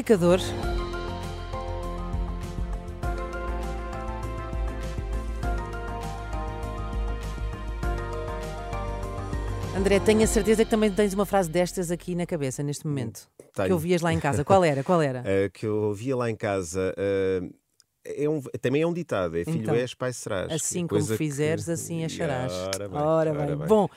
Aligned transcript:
explicador. 0.00 0.40
André, 9.76 10.00
tenho 10.00 10.22
a 10.22 10.26
certeza 10.26 10.64
que 10.64 10.70
também 10.70 10.90
tens 10.90 11.12
uma 11.12 11.26
frase 11.26 11.50
destas 11.50 11.90
aqui 11.90 12.14
na 12.14 12.26
cabeça 12.26 12.62
neste 12.62 12.86
momento. 12.86 13.28
Tenho. 13.54 13.68
Que 13.68 13.72
ouvias 13.72 14.00
lá 14.00 14.12
em 14.12 14.18
casa. 14.18 14.44
Qual 14.44 14.64
era? 14.64 14.82
Qual 14.82 15.00
era? 15.02 15.20
Uh, 15.20 15.50
que 15.52 15.66
eu 15.66 15.76
ouvia 15.76 16.16
lá 16.16 16.30
em 16.30 16.36
casa. 16.36 16.94
Uh, 16.96 17.54
é 18.04 18.28
um, 18.28 18.40
também 18.60 18.82
é 18.82 18.86
um 18.86 18.92
ditado: 18.92 19.36
é 19.36 19.44
filho 19.44 19.62
Então, 19.62 19.74
és, 19.74 19.92
pai 19.94 20.12
serás. 20.12 20.50
Assim 20.52 20.86
Coisa 20.86 21.06
como 21.06 21.18
que- 21.18 21.24
fizeres, 21.24 21.68
assim 21.68 22.04
acharás. 22.04 22.52
Ora 22.52 22.88
bem, 22.88 22.98
Ora 22.98 23.30
ora 23.32 23.46
bem. 23.46 23.56
bem. 23.58 23.66
Bom, 23.66 23.88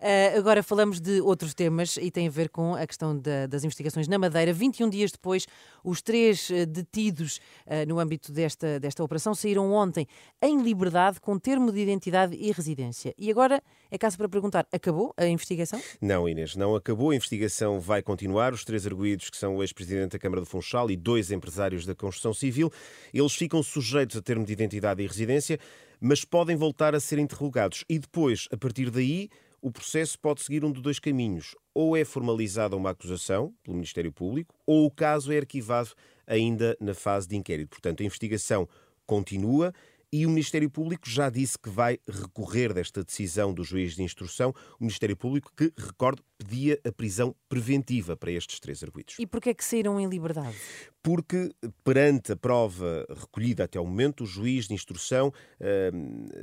eh, 0.00 0.34
agora 0.36 0.62
falamos 0.62 1.00
de 1.00 1.20
outros 1.20 1.54
temas 1.54 1.96
e 1.96 2.10
tem 2.10 2.26
a 2.26 2.30
ver 2.30 2.48
com 2.48 2.74
a 2.74 2.86
questão 2.86 3.16
da- 3.18 3.46
das 3.46 3.64
investigações 3.64 4.06
na 4.08 4.18
Madeira. 4.18 4.52
21 4.52 4.88
dias 4.88 5.10
depois, 5.12 5.46
os 5.82 6.02
três 6.02 6.50
eh, 6.50 6.66
detidos 6.66 7.40
eh, 7.66 7.86
no 7.86 7.98
âmbito 7.98 8.32
desta, 8.32 8.78
desta 8.80 9.02
operação 9.02 9.34
saíram 9.34 9.72
ontem 9.72 10.06
em 10.42 10.62
liberdade 10.62 11.20
com 11.20 11.38
termo 11.38 11.72
de 11.72 11.80
identidade 11.80 12.34
e 12.36 12.50
residência. 12.52 13.14
E 13.18 13.30
agora 13.30 13.62
é 13.90 13.98
caso 13.98 14.16
para 14.16 14.28
perguntar: 14.28 14.66
acabou 14.72 15.12
a 15.16 15.26
investigação? 15.26 15.80
Não, 16.00 16.28
Inês, 16.28 16.56
não 16.56 16.74
acabou. 16.74 17.10
A 17.10 17.16
investigação 17.16 17.80
vai 17.80 18.02
continuar. 18.02 18.52
Os 18.52 18.64
três 18.64 18.86
arguídos, 18.86 19.30
que 19.30 19.36
são 19.36 19.56
o 19.56 19.62
ex-presidente 19.62 20.12
da 20.12 20.18
Câmara 20.18 20.40
do 20.40 20.46
Funchal 20.46 20.90
e 20.90 20.96
dois 20.96 21.30
empresários 21.30 21.86
da 21.86 21.94
construção 21.94 22.34
civil, 22.34 22.70
eles 23.12 23.34
ficam 23.34 23.62
sujeitos 23.62 24.16
a 24.16 24.22
termo 24.22 24.44
de 24.44 24.52
identidade 24.52 25.02
e 25.02 25.06
residência, 25.06 25.58
mas 26.00 26.24
podem 26.24 26.56
voltar 26.56 26.94
a 26.94 27.00
ser 27.00 27.18
interrogados. 27.18 27.84
E 27.88 27.98
depois, 27.98 28.46
a 28.52 28.56
partir 28.56 28.90
daí, 28.90 29.28
o 29.64 29.70
processo 29.70 30.18
pode 30.18 30.42
seguir 30.42 30.62
um 30.62 30.70
de 30.70 30.82
dois 30.82 30.98
caminhos. 30.98 31.56
Ou 31.72 31.96
é 31.96 32.04
formalizada 32.04 32.76
uma 32.76 32.90
acusação 32.90 33.54
pelo 33.62 33.76
Ministério 33.76 34.12
Público, 34.12 34.54
ou 34.66 34.84
o 34.84 34.90
caso 34.90 35.32
é 35.32 35.38
arquivado 35.38 35.94
ainda 36.26 36.76
na 36.78 36.92
fase 36.92 37.26
de 37.26 37.34
inquérito. 37.34 37.70
Portanto, 37.70 38.02
a 38.02 38.04
investigação 38.04 38.68
continua. 39.06 39.72
E 40.16 40.24
o 40.26 40.28
Ministério 40.28 40.70
Público 40.70 41.10
já 41.10 41.28
disse 41.28 41.58
que 41.58 41.68
vai 41.68 41.98
recorrer 42.08 42.72
desta 42.72 43.02
decisão 43.02 43.52
do 43.52 43.64
juiz 43.64 43.96
de 43.96 44.02
instrução. 44.04 44.54
O 44.78 44.84
Ministério 44.84 45.16
Público, 45.16 45.50
que, 45.56 45.72
recordo, 45.76 46.22
pedia 46.38 46.78
a 46.86 46.92
prisão 46.92 47.34
preventiva 47.48 48.16
para 48.16 48.30
estes 48.30 48.60
três 48.60 48.80
arguidos. 48.84 49.16
E 49.18 49.26
porquê 49.26 49.50
é 49.50 49.54
que 49.54 49.64
saíram 49.64 49.98
em 49.98 50.08
liberdade? 50.08 50.56
Porque, 51.02 51.50
perante 51.82 52.30
a 52.30 52.36
prova 52.36 53.04
recolhida 53.08 53.64
até 53.64 53.76
ao 53.76 53.84
momento, 53.84 54.22
o 54.22 54.26
juiz 54.26 54.68
de 54.68 54.74
instrução 54.74 55.32
eh, 55.58 55.90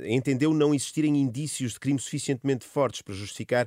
entendeu 0.04 0.52
não 0.52 0.74
existirem 0.74 1.16
indícios 1.16 1.72
de 1.72 1.80
crime 1.80 1.98
suficientemente 1.98 2.66
fortes 2.66 3.00
para 3.00 3.14
justificar 3.14 3.66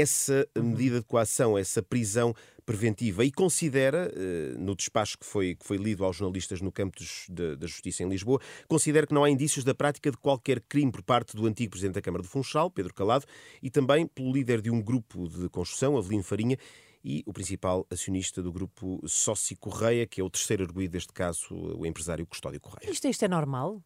essa 0.00 0.46
medida 0.56 1.00
de 1.00 1.06
coação, 1.06 1.56
essa 1.56 1.82
prisão 1.82 2.34
preventiva 2.64 3.24
e 3.24 3.30
considera, 3.30 4.10
eh, 4.14 4.54
no 4.58 4.74
despacho 4.74 5.18
que 5.18 5.26
foi, 5.26 5.54
que 5.54 5.64
foi 5.64 5.76
lido 5.76 6.04
aos 6.04 6.16
jornalistas 6.16 6.60
no 6.60 6.72
campo 6.72 6.98
da 7.28 7.66
Justiça 7.66 8.02
em 8.02 8.08
Lisboa, 8.08 8.40
considera 8.66 9.06
que 9.06 9.12
não 9.12 9.22
há 9.22 9.30
indícios 9.30 9.64
da 9.64 9.74
prática 9.74 10.10
de 10.10 10.16
qualquer 10.16 10.60
crime 10.60 10.90
por 10.90 11.02
parte 11.02 11.36
do 11.36 11.46
antigo 11.46 11.72
Presidente 11.72 11.94
da 11.94 12.02
Câmara 12.02 12.22
do 12.22 12.28
Funchal, 12.28 12.70
Pedro 12.70 12.94
Calado, 12.94 13.26
e 13.62 13.70
também 13.70 14.06
pelo 14.06 14.32
líder 14.32 14.62
de 14.62 14.70
um 14.70 14.80
grupo 14.80 15.28
de 15.28 15.48
construção, 15.48 15.96
Avelino 15.96 16.22
Farinha, 16.22 16.56
e 17.04 17.22
o 17.26 17.34
principal 17.34 17.86
acionista 17.90 18.42
do 18.42 18.50
grupo 18.50 18.98
Sócio 19.06 19.54
Correia, 19.58 20.06
que 20.06 20.22
é 20.22 20.24
o 20.24 20.30
terceiro 20.30 20.64
arguído 20.64 20.92
deste 20.92 21.12
caso, 21.12 21.54
o 21.54 21.84
empresário 21.84 22.26
Custódio 22.26 22.58
Correia. 22.58 22.90
Isto, 22.90 23.06
isto 23.06 23.24
é 23.26 23.28
normal? 23.28 23.82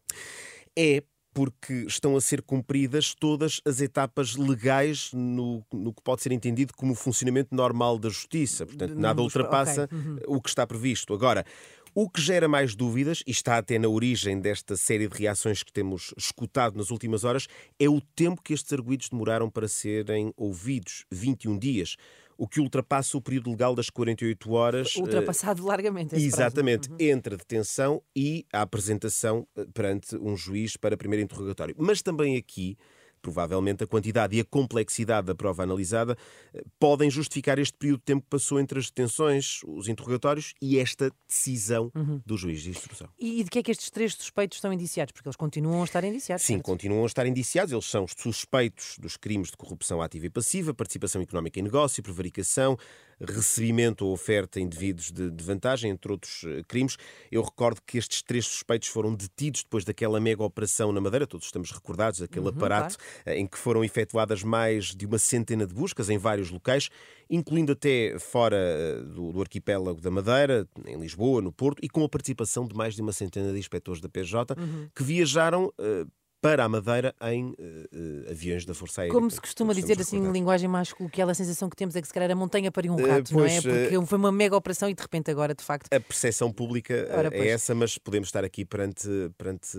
É 0.73 1.03
porque 1.33 1.85
estão 1.87 2.15
a 2.15 2.21
ser 2.21 2.41
cumpridas 2.41 3.13
todas 3.13 3.61
as 3.65 3.81
etapas 3.81 4.35
legais 4.35 5.11
no, 5.13 5.63
no 5.71 5.93
que 5.93 6.01
pode 6.01 6.21
ser 6.21 6.31
entendido 6.31 6.73
como 6.73 6.93
o 6.93 6.95
funcionamento 6.95 7.55
normal 7.55 7.97
da 7.97 8.09
justiça. 8.09 8.65
Portanto, 8.65 8.95
nada 8.95 9.21
ultrapassa 9.21 9.83
ok, 9.83 9.97
uhum. 9.97 10.17
o 10.27 10.41
que 10.41 10.49
está 10.49 10.65
previsto. 10.65 11.13
Agora, 11.13 11.45
o 11.93 12.09
que 12.09 12.21
gera 12.21 12.47
mais 12.47 12.75
dúvidas, 12.75 13.23
e 13.25 13.31
está 13.31 13.57
até 13.57 13.79
na 13.79 13.87
origem 13.87 14.39
desta 14.39 14.77
série 14.77 15.07
de 15.07 15.17
reações 15.17 15.63
que 15.63 15.73
temos 15.73 16.13
escutado 16.17 16.77
nas 16.77 16.91
últimas 16.91 17.23
horas, 17.23 17.47
é 17.79 17.89
o 17.89 17.99
tempo 17.99 18.41
que 18.41 18.53
estes 18.53 18.71
arguídos 18.71 19.09
demoraram 19.09 19.49
para 19.49 19.67
serem 19.67 20.31
ouvidos 20.37 21.05
21 21.11 21.57
dias. 21.57 21.95
O 22.41 22.47
que 22.47 22.61
ultrapassa 22.61 23.17
o 23.17 23.21
período 23.21 23.49
legal 23.49 23.75
das 23.75 23.89
48 23.89 24.51
horas. 24.53 24.95
eh, 24.95 25.01
Ultrapassado 25.01 25.65
largamente 25.65 26.15
esse 26.15 26.29
prazo. 26.29 26.41
Exatamente, 26.41 26.89
entre 26.97 27.33
a 27.33 27.37
detenção 27.37 28.01
e 28.15 28.45
a 28.53 28.61
apresentação 28.61 29.45
eh, 29.57 29.65
perante 29.73 30.15
um 30.15 30.37
juiz 30.37 30.77
para 30.77 30.95
primeiro 30.95 31.21
interrogatório. 31.21 31.75
Mas 31.77 32.01
também 32.01 32.37
aqui, 32.37 32.77
provavelmente, 33.21 33.83
a 33.83 33.87
quantidade 33.87 34.35
e 34.35 34.39
a 34.39 34.45
complexidade 34.45 35.27
da 35.27 35.35
prova 35.35 35.63
analisada 35.63 36.17
eh, 36.53 36.63
podem 36.79 37.09
justificar 37.09 37.59
este 37.59 37.77
período 37.77 37.99
de 37.99 38.05
tempo 38.05 38.23
que 38.23 38.29
passou 38.29 38.59
entre 38.59 38.79
as 38.79 38.85
detenções, 38.85 39.61
os 39.65 39.87
interrogatórios 39.87 40.53
e 40.61 40.79
esta 40.79 41.11
decisão 41.27 41.91
do 42.25 42.37
juiz 42.37 42.61
de 42.61 42.69
instrução. 42.69 43.07
E, 43.19 43.41
e 43.41 43.43
de 43.43 43.49
que 43.49 43.59
é 43.59 43.63
que 43.63 43.71
estes 43.71 43.89
três 43.89 44.13
suspeitos 44.13 44.57
estão 44.57 44.71
indiciados? 44.73 45.11
Porque 45.11 45.27
eles 45.27 45.35
continuam 45.35 45.81
a 45.81 45.85
estar 45.85 46.03
indiciados. 46.03 46.45
Sim, 46.45 46.53
certo? 46.53 46.65
continuam 46.65 47.03
a 47.03 47.07
estar 47.07 47.25
indiciados. 47.25 47.71
Eles 47.71 47.85
são 47.85 48.05
suspeitos 48.07 48.97
dos 48.99 49.17
crimes 49.17 49.49
de 49.49 49.57
corrupção 49.57 50.01
ativa 50.01 50.25
e 50.25 50.29
passiva, 50.29 50.73
participação 50.73 51.21
económica 51.21 51.59
em 51.59 51.63
negócio, 51.63 52.01
prevaricação, 52.03 52.77
recebimento 53.21 54.05
ou 54.05 54.13
oferta 54.13 54.59
indevidos 54.59 55.11
de, 55.11 55.29
de 55.29 55.43
vantagem, 55.43 55.91
entre 55.91 56.11
outros 56.11 56.43
eh, 56.45 56.63
crimes. 56.67 56.97
Eu 57.31 57.41
recordo 57.41 57.81
que 57.85 57.97
estes 57.97 58.21
três 58.21 58.45
suspeitos 58.45 58.87
foram 58.87 59.13
detidos 59.13 59.63
depois 59.63 59.83
daquela 59.83 60.19
mega 60.19 60.43
operação 60.43 60.91
na 60.91 61.01
Madeira, 61.01 61.27
todos 61.27 61.45
estamos 61.47 61.71
recordados, 61.71 62.21
aquele 62.21 62.45
Uhum, 62.45 62.49
aparato 62.49 62.97
eh, 63.25 63.37
em 63.39 63.45
que 63.47 63.57
foram 63.57 63.83
efetuadas 63.83 64.43
mais 64.43 64.95
de 64.95 65.05
uma 65.05 65.17
centena 65.19 65.65
de 65.67 65.73
buscas 65.73 66.09
em 66.09 66.17
vários 66.17 66.49
locais, 66.49 66.89
incluindo 67.29 67.71
até 67.73 68.17
fora 68.19 68.55
eh, 68.57 69.01
do, 69.03 69.31
do 69.31 69.41
arquipélago 69.41 70.01
da 70.01 70.09
Madeira, 70.11 70.67
em 70.85 70.97
Lisboa, 70.99 71.41
no 71.41 71.51
Porto, 71.51 71.79
e 71.83 71.89
com 71.89 72.03
a 72.03 72.09
participação 72.09 72.67
de 72.67 72.75
mais 72.75 72.95
de 72.95 73.01
uma 73.01 73.11
centena 73.13 73.51
de 73.51 73.59
inspectores 73.59 74.01
da 74.01 74.09
PJ 74.09 74.55
Uhum. 74.55 74.89
que 74.95 75.03
viajaram 75.03 75.71
eh, 75.79 76.05
para 76.41 76.63
a 76.63 76.69
Madeira 76.69 77.13
em 77.23 77.53
eh, 77.59 78.31
aviões 78.31 78.65
da 78.65 78.73
Força 78.73 79.01
Aérea. 79.01 79.13
Como 79.13 79.29
se 79.29 79.41
costuma 79.41 79.73
dizer 79.73 79.99
assim, 79.99 80.17
em 80.17 80.31
linguagem 80.31 80.69
mais 80.69 80.93
coloquial, 80.93 81.29
a 81.29 81.33
sensação 81.33 81.69
que 81.69 81.75
temos 81.75 81.95
é 81.95 82.01
que 82.01 82.07
se 82.07 82.13
calhar 82.13 82.31
a 82.31 82.35
montanha 82.35 82.71
pariu 82.71 82.93
um 82.93 82.99
Eh, 82.99 83.09
rato, 83.09 83.33
não 83.33 83.45
é? 83.45 83.61
pois, 83.61 83.63
Porque 83.89 84.05
foi 84.05 84.17
uma 84.17 84.31
mega 84.31 84.55
operação 84.55 84.89
e 84.89 84.93
de 84.93 85.01
repente 85.01 85.29
agora, 85.29 85.53
de 85.53 85.63
facto, 85.63 85.87
A 85.93 85.99
percepção 85.99 86.51
pública 86.51 87.07
Ora, 87.11 87.29
pois. 87.29 87.43
é 87.43 87.47
essa, 87.49 87.75
mas 87.75 87.97
podemos 87.97 88.29
estar 88.29 88.43
aqui 88.45 88.63
perante, 88.63 89.07
perante 89.37 89.77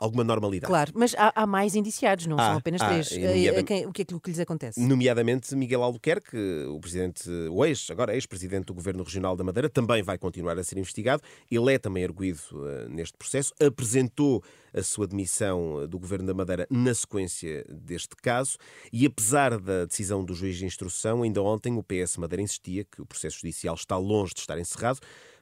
alguma 0.00 0.24
normalidade. 0.24 0.68
claro. 0.70 0.92
Mas 0.94 1.14
há, 1.16 1.32
há 1.34 1.46
mais 1.46 1.74
indiciados, 1.76 2.26
não 2.26 2.38
Há, 2.38 2.46
são 2.48 2.56
apenas 2.56 2.80
há, 2.80 2.88
três. 2.88 3.10
e 3.12 3.46
Eh, 3.48 3.62
quem- 3.62 3.86
o 3.86 3.92
que 3.92 4.02
é 4.02 4.04
que, 4.04 4.18
que 4.18 4.30
lhes 4.30 4.40
acontece? 4.40 4.80
Nomeadamente 4.80 5.54
Miguel 5.54 5.82
Albuquerque, 5.82 6.36
o 6.68 6.80
presidente, 6.80 7.28
o 7.50 7.64
ex, 7.64 7.90
agora 7.90 8.14
ex-presidente 8.14 8.64
do 8.66 8.74
Governo 8.74 9.04
Regional 9.04 9.36
da 9.36 9.44
Madeira, 9.44 9.68
também 9.68 10.02
vai 10.02 10.16
continuar 10.18 10.58
a 10.58 10.64
ser 10.64 10.78
investigado. 10.78 11.22
Ele 11.50 11.74
é 11.74 11.78
também 11.78 12.02
arguído 12.02 12.40
eh, 12.66 12.88
neste 12.88 13.16
processo. 13.16 13.52
Apresentou 13.60 14.42
a 14.72 14.82
sua 14.82 15.06
demissão 15.06 15.82
eh, 15.82 15.86
do 15.86 15.98
Governo 15.98 16.26
da 16.26 16.34
Madeira 16.34 16.66
na 16.70 16.94
sequência 16.94 17.64
deste 17.68 18.16
caso. 18.16 18.56
E 18.92 19.04
apesar 19.04 19.58
da 19.58 19.84
decisão 19.84 20.24
do 20.24 20.34
juiz 20.34 20.56
de 20.56 20.64
instrução, 20.64 21.22
ainda 21.22 21.42
ontem 21.42 21.76
o 21.76 21.82
PS 21.82 22.16
Madeira 22.18 22.42
insistia 22.42 22.84
que 22.84 23.02
o 23.02 23.06
processo 23.06 23.36
judicial 23.40 23.74
está 23.74 23.96
longe 23.96 24.32
de 24.34 24.40
estar 24.40 24.58
encerrado, 24.58 25.00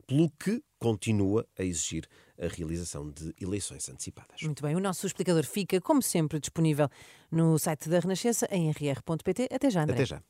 pelo 0.09 0.31
que 0.31 0.63
continua 0.79 1.47
a 1.57 1.63
exigir 1.63 2.09
a 2.41 2.49
realização 2.49 3.11
de 3.11 3.35
eleições 3.41 3.89
antecipadas. 3.89 4.43
Muito 4.43 4.63
bem, 4.63 4.75
o 4.75 4.81
nosso 4.81 5.07
explicador 5.07 5.45
fica, 5.45 5.81
como 5.81 6.03
sempre, 6.03 6.41
disponível 6.41 6.89
no 7.31 7.59
site 7.59 7.89
da 7.89 8.01
Renascença 8.01 8.49
em 8.51 8.71
rr.pt. 8.71 9.49
Até 9.53 9.71
já, 9.71 9.83
André. 9.83 9.95
Até 9.95 10.07
já. 10.07 10.23